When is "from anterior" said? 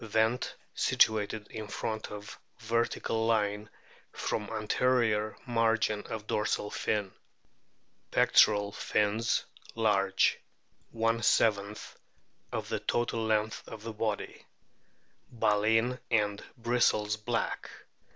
4.11-5.37